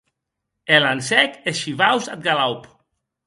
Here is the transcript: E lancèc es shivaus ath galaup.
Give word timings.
E 0.75 0.77
lancèc 0.83 1.31
es 1.49 1.57
shivaus 1.61 2.05
ath 2.13 2.23
galaup. 2.25 2.63